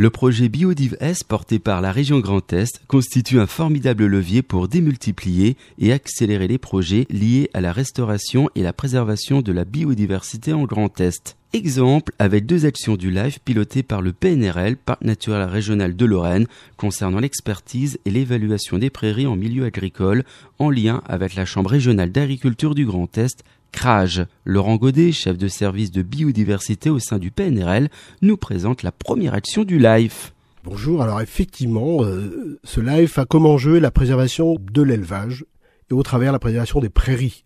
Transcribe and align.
Le 0.00 0.10
projet 0.10 0.48
Biodiv 0.48 0.96
S 1.00 1.24
porté 1.24 1.58
par 1.58 1.80
la 1.80 1.90
région 1.90 2.20
Grand 2.20 2.52
Est 2.52 2.80
constitue 2.86 3.40
un 3.40 3.48
formidable 3.48 4.06
levier 4.06 4.42
pour 4.42 4.68
démultiplier 4.68 5.56
et 5.80 5.92
accélérer 5.92 6.46
les 6.46 6.56
projets 6.56 7.08
liés 7.10 7.50
à 7.52 7.60
la 7.60 7.72
restauration 7.72 8.48
et 8.54 8.62
la 8.62 8.72
préservation 8.72 9.42
de 9.42 9.50
la 9.50 9.64
biodiversité 9.64 10.52
en 10.52 10.66
Grand 10.66 11.00
Est. 11.00 11.36
Exemple 11.54 12.12
avec 12.18 12.44
deux 12.44 12.66
actions 12.66 12.96
du 12.96 13.10
LIFE 13.10 13.40
pilotées 13.40 13.82
par 13.82 14.02
le 14.02 14.12
PNRL, 14.12 14.76
Parc 14.76 15.00
naturel 15.00 15.48
régional 15.48 15.96
de 15.96 16.04
Lorraine, 16.04 16.46
concernant 16.76 17.20
l'expertise 17.20 17.98
et 18.04 18.10
l'évaluation 18.10 18.76
des 18.76 18.90
prairies 18.90 19.26
en 19.26 19.34
milieu 19.34 19.64
agricole, 19.64 20.24
en 20.58 20.68
lien 20.68 21.02
avec 21.06 21.34
la 21.36 21.46
Chambre 21.46 21.70
régionale 21.70 22.12
d'agriculture 22.12 22.74
du 22.74 22.84
Grand 22.84 23.16
Est, 23.16 23.44
CRAGE. 23.72 24.26
Laurent 24.44 24.76
Godet, 24.76 25.10
chef 25.10 25.38
de 25.38 25.48
service 25.48 25.90
de 25.90 26.02
biodiversité 26.02 26.90
au 26.90 26.98
sein 26.98 27.18
du 27.18 27.30
PNRL, 27.30 27.88
nous 28.20 28.36
présente 28.36 28.82
la 28.82 28.92
première 28.92 29.32
action 29.32 29.64
du 29.64 29.78
LIFE. 29.78 30.34
Bonjour, 30.64 31.00
alors 31.00 31.22
effectivement, 31.22 32.04
euh, 32.04 32.60
ce 32.62 32.82
LIFE 32.82 33.20
a 33.20 33.24
comme 33.24 33.46
enjeu 33.46 33.78
la 33.78 33.90
préservation 33.90 34.58
de 34.70 34.82
l'élevage 34.82 35.46
et 35.90 35.94
au 35.94 36.02
travers 36.02 36.32
la 36.32 36.38
préservation 36.38 36.80
des 36.80 36.90
prairies, 36.90 37.42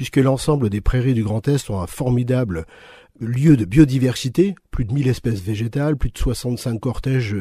puisque 0.00 0.16
l'ensemble 0.16 0.70
des 0.70 0.80
prairies 0.80 1.12
du 1.12 1.22
Grand 1.22 1.46
Est 1.46 1.58
sont 1.58 1.78
un 1.78 1.86
formidable 1.86 2.64
lieu 3.20 3.58
de 3.58 3.66
biodiversité, 3.66 4.54
plus 4.70 4.86
de 4.86 4.94
1000 4.94 5.08
espèces 5.08 5.42
végétales, 5.42 5.94
plus 5.94 6.08
de 6.08 6.16
65 6.16 6.80
cortèges 6.80 7.36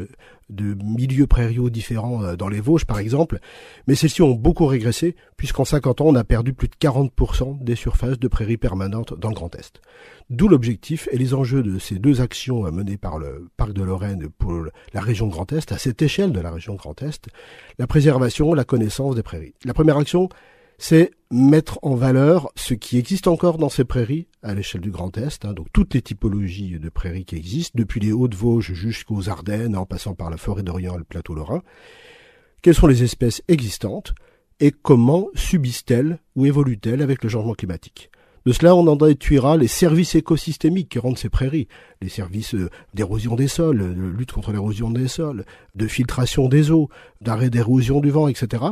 de 0.50 0.76
milieux 0.84 1.26
prairiaux 1.26 1.70
différents 1.70 2.22
euh, 2.22 2.36
dans 2.36 2.50
les 2.50 2.60
Vosges 2.60 2.84
par 2.84 3.00
exemple, 3.00 3.40
mais 3.88 3.96
celles-ci 3.96 4.22
ont 4.22 4.32
beaucoup 4.32 4.66
régressé 4.66 5.16
puisqu'en 5.38 5.64
50 5.64 6.02
ans 6.02 6.08
on 6.08 6.16
a 6.16 6.26
perdu 6.26 6.52
plus 6.52 6.68
de 6.68 6.76
40% 6.76 7.64
des 7.64 7.76
surfaces 7.76 8.20
de 8.20 8.28
prairies 8.28 8.58
permanentes 8.58 9.18
dans 9.18 9.30
le 9.30 9.36
Grand 9.36 9.56
Est. 9.56 9.80
D'où 10.30 10.50
l'objectif 10.50 11.08
et 11.14 11.18
les 11.18 11.34
enjeux 11.34 11.64
de 11.64 11.80
ces 11.80 11.96
deux 11.98 12.20
actions 12.20 12.66
euh, 12.66 12.72
menées 12.72 12.98
par 12.98 13.20
le 13.20 13.48
Parc 13.56 13.72
de 13.72 13.84
Lorraine 13.84 14.28
pour 14.38 14.66
la 14.94 15.00
région 15.00 15.28
Grand 15.28 15.54
Est, 15.54 15.72
à 15.72 15.78
cette 15.78 16.02
échelle 16.02 16.34
de 16.34 16.42
la 16.42 16.52
région 16.52 16.76
Grand 16.76 17.02
Est, 17.04 17.30
la 17.78 17.88
préservation, 17.88 18.54
la 18.54 18.66
connaissance 18.66 19.16
des 19.16 19.24
prairies. 19.24 19.54
La 19.64 19.74
première 19.74 19.96
action, 19.96 20.28
c'est 20.80 21.12
mettre 21.30 21.78
en 21.84 21.94
valeur 21.94 22.50
ce 22.56 22.74
qui 22.74 22.98
existe 22.98 23.28
encore 23.28 23.58
dans 23.58 23.70
ces 23.70 23.84
prairies 23.84 24.28
à 24.42 24.56
l'échelle 24.56 24.82
du 24.82 24.92
Grand 24.92 25.16
Est, 25.18 25.46
hein, 25.46 25.54
donc 25.54 25.68
toutes 25.74 25.94
les 25.94 26.02
typologies 26.02 26.80
de 26.80 26.90
prairies 26.90 27.26
qui 27.26 27.36
existent, 27.36 27.74
depuis 27.76 28.00
les 28.00 28.14
Hauts-de-Vosges 28.14 28.74
jusqu'aux 28.74 29.30
Ardennes, 29.30 29.76
en 29.76 29.86
passant 29.86 30.16
par 30.16 30.30
la 30.30 30.38
forêt 30.38 30.64
d'Orient 30.64 30.96
et 30.96 31.00
le 31.00 31.04
plateau 31.04 31.36
lorrain. 31.36 31.62
Quelles 32.62 32.76
sont 32.76 32.88
les 32.88 33.04
espèces 33.04 33.44
existantes 33.50 34.14
et 34.62 34.72
comment 34.72 35.28
subissent-elles 35.36 36.20
ou 36.36 36.46
évoluent-elles 36.46 37.02
avec 37.02 37.24
le 37.24 37.30
changement 37.30 37.54
climatique? 37.54 38.10
De 38.46 38.54
cela, 38.54 38.74
on 38.74 38.88
en 38.88 38.96
détruira 38.96 39.58
les 39.58 39.68
services 39.68 40.16
écosystémiques 40.16 40.90
qui 40.90 41.00
rendent 41.00 41.18
ces 41.18 41.30
prairies, 41.30 41.68
les 42.02 42.10
services 42.10 42.56
euh, 42.56 42.70
d'érosion 42.94 43.36
des 43.36 43.50
sols, 43.50 43.80
de 43.80 44.18
lutte 44.18 44.32
contre 44.32 44.54
l'érosion 44.54 44.90
des 44.90 45.10
sols, 45.10 45.44
de 45.76 45.88
filtration 45.88 46.48
des 46.48 46.72
eaux, 46.72 46.90
d'arrêt 47.20 47.50
d'érosion 47.50 48.00
du 48.00 48.12
vent, 48.12 48.30
etc. 48.30 48.64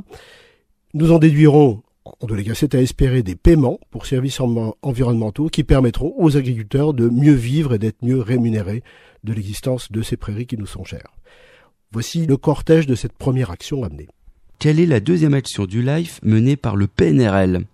Nous 0.93 1.11
en 1.11 1.19
déduirons 1.19 1.83
en 2.19 2.27
tous 2.27 2.35
les 2.35 2.43
cas, 2.43 2.55
c'est 2.55 2.75
à 2.75 2.81
espérer 2.81 3.23
des 3.23 3.35
paiements 3.35 3.79
pour 3.91 4.05
services 4.05 4.39
environnementaux 4.81 5.49
qui 5.49 5.63
permettront 5.63 6.13
aux 6.17 6.37
agriculteurs 6.37 6.93
de 6.93 7.09
mieux 7.09 7.33
vivre 7.33 7.73
et 7.73 7.79
d'être 7.79 8.03
mieux 8.03 8.19
rémunérés 8.19 8.83
de 9.23 9.33
l'existence 9.33 9.91
de 9.91 10.01
ces 10.01 10.17
prairies 10.17 10.47
qui 10.47 10.57
nous 10.57 10.65
sont 10.65 10.83
chères. 10.83 11.13
Voici 11.91 12.25
le 12.25 12.37
cortège 12.37 12.87
de 12.87 12.95
cette 12.95 13.13
première 13.13 13.51
action 13.51 13.83
amenée. 13.83 14.07
Quelle 14.59 14.79
est 14.79 14.85
la 14.85 14.99
deuxième 14.99 15.33
action 15.33 15.65
du 15.65 15.81
LIFE 15.81 16.19
menée 16.23 16.55
par 16.55 16.75
le 16.75 16.87
PNRL 16.87 17.65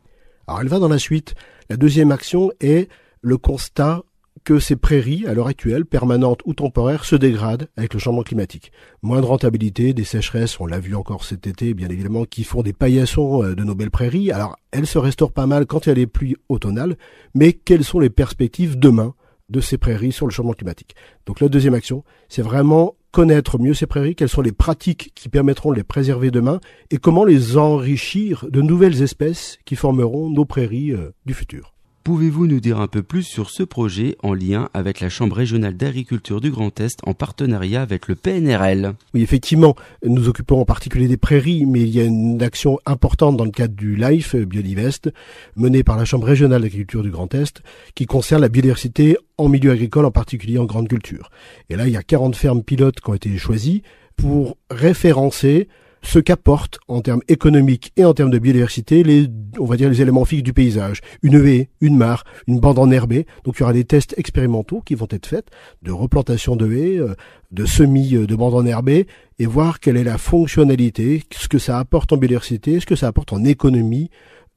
Alors 0.47 0.61
elle 0.61 0.67
va 0.67 0.79
dans 0.79 0.89
la 0.89 0.99
suite. 0.99 1.35
La 1.69 1.77
deuxième 1.77 2.11
action 2.11 2.51
est 2.59 2.89
le 3.21 3.37
constat 3.37 4.03
que 4.43 4.59
ces 4.59 4.75
prairies, 4.75 5.25
à 5.27 5.33
l'heure 5.33 5.47
actuelle, 5.47 5.85
permanentes 5.85 6.41
ou 6.45 6.53
temporaires, 6.53 7.05
se 7.05 7.15
dégradent 7.15 7.67
avec 7.77 7.93
le 7.93 7.99
changement 7.99 8.23
climatique. 8.23 8.71
Moins 9.01 9.21
de 9.21 9.25
rentabilité, 9.25 9.93
des 9.93 10.03
sécheresses, 10.03 10.59
on 10.59 10.65
l'a 10.65 10.79
vu 10.79 10.95
encore 10.95 11.23
cet 11.23 11.47
été, 11.47 11.73
bien 11.73 11.89
évidemment, 11.89 12.25
qui 12.25 12.43
font 12.43 12.61
des 12.61 12.73
paillassons 12.73 13.43
euh, 13.43 13.55
de 13.55 13.63
nos 13.63 13.75
belles 13.75 13.91
prairies. 13.91 14.31
Alors, 14.31 14.57
elles 14.71 14.87
se 14.87 14.97
restaurent 14.97 15.31
pas 15.31 15.47
mal 15.47 15.65
quand 15.65 15.85
il 15.85 15.89
y 15.89 15.91
a 15.91 15.95
les 15.95 16.07
pluies 16.07 16.35
automnales, 16.49 16.97
mais 17.33 17.53
quelles 17.53 17.83
sont 17.83 17.99
les 17.99 18.09
perspectives 18.09 18.77
demain 18.77 19.13
de 19.49 19.61
ces 19.61 19.77
prairies 19.77 20.11
sur 20.11 20.25
le 20.25 20.31
changement 20.31 20.53
climatique? 20.53 20.95
Donc 21.25 21.39
la 21.39 21.49
deuxième 21.49 21.73
action, 21.73 22.03
c'est 22.27 22.41
vraiment 22.41 22.95
connaître 23.11 23.59
mieux 23.59 23.75
ces 23.75 23.85
prairies, 23.85 24.15
quelles 24.15 24.29
sont 24.29 24.41
les 24.41 24.51
pratiques 24.51 25.11
qui 25.13 25.29
permettront 25.29 25.71
de 25.71 25.75
les 25.75 25.83
préserver 25.83 26.31
demain 26.31 26.59
et 26.89 26.97
comment 26.97 27.25
les 27.25 27.57
enrichir 27.57 28.47
de 28.49 28.61
nouvelles 28.61 29.03
espèces 29.03 29.59
qui 29.65 29.75
formeront 29.75 30.29
nos 30.29 30.45
prairies 30.45 30.93
euh, 30.93 31.11
du 31.25 31.33
futur. 31.33 31.72
Pouvez-vous 32.03 32.47
nous 32.47 32.59
dire 32.59 32.81
un 32.81 32.89
peu 32.89 33.01
plus 33.01 33.23
sur 33.23 33.49
ce 33.49 33.63
projet 33.63 34.17
en 34.23 34.33
lien 34.33 34.67
avec 34.73 34.99
la 34.99 35.07
Chambre 35.07 35.37
régionale 35.37 35.77
d'agriculture 35.77 36.41
du 36.41 36.51
Grand 36.51 36.77
Est 36.81 36.99
en 37.05 37.13
partenariat 37.13 37.81
avec 37.81 38.09
le 38.09 38.15
PNRL 38.15 38.95
Oui, 39.13 39.21
effectivement, 39.21 39.77
nous 40.05 40.27
occupons 40.27 40.59
en 40.59 40.65
particulier 40.65 41.07
des 41.07 41.15
prairies, 41.15 41.65
mais 41.65 41.79
il 41.79 41.95
y 41.95 42.01
a 42.01 42.03
une 42.03 42.43
action 42.43 42.77
importante 42.85 43.37
dans 43.37 43.45
le 43.45 43.51
cadre 43.51 43.73
du 43.73 43.95
LIFE 43.95 44.35
Biodivest, 44.35 45.13
menée 45.55 45.83
par 45.83 45.95
la 45.95 46.03
Chambre 46.03 46.27
régionale 46.27 46.63
d'agriculture 46.63 47.03
du 47.03 47.09
Grand 47.09 47.33
Est, 47.33 47.61
qui 47.95 48.05
concerne 48.05 48.41
la 48.41 48.49
biodiversité 48.49 49.15
en 49.37 49.47
milieu 49.47 49.71
agricole, 49.71 50.03
en 50.03 50.11
particulier 50.11 50.57
en 50.57 50.65
grande 50.65 50.89
culture. 50.89 51.29
Et 51.69 51.77
là, 51.77 51.87
il 51.87 51.93
y 51.93 51.97
a 51.97 52.03
40 52.03 52.35
fermes 52.35 52.63
pilotes 52.63 52.99
qui 52.99 53.09
ont 53.09 53.13
été 53.13 53.37
choisies 53.37 53.81
pour 54.17 54.57
référencer 54.69 55.69
ce 56.03 56.19
qu'apportent 56.19 56.79
en 56.87 57.01
termes 57.01 57.21
économiques 57.27 57.91
et 57.97 58.05
en 58.05 58.13
termes 58.13 58.29
de 58.29 58.37
biodiversité 58.37 59.03
les, 59.03 59.27
on 59.59 59.65
va 59.65 59.77
dire, 59.77 59.89
les 59.89 60.01
éléments 60.01 60.25
fixes 60.25 60.43
du 60.43 60.53
paysage. 60.53 61.01
Une 61.23 61.35
haie, 61.47 61.69
une 61.81 61.97
mare, 61.97 62.23
une 62.47 62.59
bande 62.59 62.77
enherbée. 62.77 63.25
Donc 63.43 63.55
il 63.57 63.61
y 63.61 63.63
aura 63.63 63.73
des 63.73 63.85
tests 63.85 64.13
expérimentaux 64.17 64.81
qui 64.81 64.95
vont 64.95 65.07
être 65.09 65.25
faits 65.25 65.47
de 65.81 65.91
replantation 65.91 66.55
de 66.55 66.71
haies, 66.71 66.99
euh, 66.99 67.15
de 67.51 67.65
semis 67.65 68.15
euh, 68.15 68.27
de 68.27 68.35
bandes 68.35 68.53
enherbées 68.53 69.07
et 69.39 69.45
voir 69.45 69.79
quelle 69.79 69.97
est 69.97 70.03
la 70.03 70.17
fonctionnalité, 70.17 71.23
ce 71.31 71.47
que 71.47 71.57
ça 71.57 71.79
apporte 71.79 72.13
en 72.13 72.17
biodiversité, 72.17 72.79
ce 72.79 72.85
que 72.85 72.95
ça 72.95 73.07
apporte 73.07 73.33
en 73.33 73.43
économie 73.43 74.09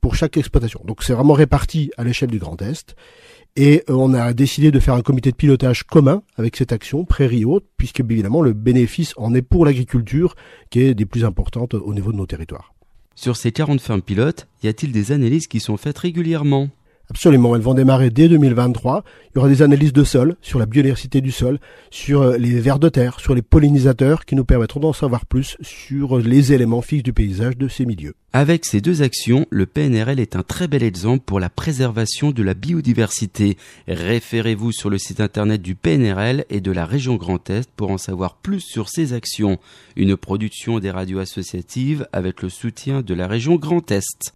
pour 0.06 0.14
chaque 0.14 0.36
exploitation. 0.36 0.80
Donc 0.84 1.02
c'est 1.02 1.14
vraiment 1.14 1.32
réparti 1.32 1.90
à 1.96 2.04
l'échelle 2.04 2.30
du 2.30 2.38
Grand 2.38 2.62
Est. 2.62 2.94
Et 3.56 3.82
euh, 3.90 3.94
on 3.94 4.14
a 4.14 4.32
décidé 4.34 4.70
de 4.70 4.78
faire 4.78 4.94
un 4.94 5.02
comité 5.02 5.32
de 5.32 5.36
pilotage 5.36 5.82
commun 5.82 6.22
avec 6.36 6.54
cette 6.54 6.70
action, 6.70 7.04
Prairie 7.04 7.44
Haute, 7.44 7.64
puisque 7.76 7.98
évidemment 7.98 8.40
le 8.40 8.52
bénéfice 8.52 9.14
en 9.16 9.34
est 9.34 9.42
pour 9.42 9.66
l'agriculture, 9.66 10.36
qui 10.70 10.78
est 10.82 10.94
des 10.94 11.06
plus 11.06 11.24
importantes 11.24 11.74
au 11.74 11.92
niveau 11.92 12.12
de 12.12 12.18
nos 12.18 12.26
territoires. 12.26 12.72
Sur 13.16 13.36
ces 13.36 13.50
40 13.50 13.80
fermes 13.80 14.00
pilotes, 14.00 14.46
y 14.62 14.68
a-t-il 14.68 14.92
des 14.92 15.10
analyses 15.10 15.48
qui 15.48 15.58
sont 15.58 15.76
faites 15.76 15.98
régulièrement? 15.98 16.68
Absolument, 17.08 17.54
elles 17.54 17.62
vont 17.62 17.74
démarrer 17.74 18.10
dès 18.10 18.28
2023. 18.28 19.04
Il 19.30 19.36
y 19.36 19.38
aura 19.38 19.48
des 19.48 19.62
analyses 19.62 19.92
de 19.92 20.02
sol, 20.02 20.36
sur 20.42 20.58
la 20.58 20.66
biodiversité 20.66 21.20
du 21.20 21.30
sol, 21.30 21.60
sur 21.90 22.22
euh, 22.22 22.36
les 22.36 22.58
vers 22.58 22.80
de 22.80 22.88
terre, 22.88 23.20
sur 23.20 23.34
les 23.34 23.42
pollinisateurs, 23.42 24.24
qui 24.24 24.34
nous 24.34 24.44
permettront 24.44 24.80
d'en 24.80 24.92
savoir 24.92 25.24
plus 25.24 25.56
sur 25.60 26.18
les 26.18 26.52
éléments 26.52 26.82
fixes 26.82 27.04
du 27.04 27.12
paysage 27.12 27.56
de 27.56 27.68
ces 27.68 27.86
milieux. 27.86 28.14
Avec 28.32 28.66
ces 28.66 28.80
deux 28.80 29.02
actions, 29.02 29.46
le 29.50 29.66
PNRL 29.66 30.18
est 30.18 30.34
un 30.34 30.42
très 30.42 30.66
bel 30.66 30.82
exemple 30.82 31.22
pour 31.24 31.38
la 31.38 31.48
préservation 31.48 32.32
de 32.32 32.42
la 32.42 32.54
biodiversité. 32.54 33.56
Référez-vous 33.86 34.72
sur 34.72 34.90
le 34.90 34.98
site 34.98 35.20
internet 35.20 35.62
du 35.62 35.76
PNRL 35.76 36.44
et 36.50 36.60
de 36.60 36.72
la 36.72 36.86
région 36.86 37.14
Grand 37.14 37.48
Est 37.48 37.70
pour 37.76 37.90
en 37.90 37.98
savoir 37.98 38.34
plus 38.34 38.60
sur 38.60 38.88
ces 38.88 39.12
actions. 39.12 39.58
Une 39.94 40.16
production 40.16 40.80
des 40.80 40.90
radios 40.90 41.20
associatives 41.20 42.08
avec 42.12 42.42
le 42.42 42.48
soutien 42.48 43.00
de 43.00 43.14
la 43.14 43.28
région 43.28 43.54
Grand 43.54 43.90
Est. 43.92 44.35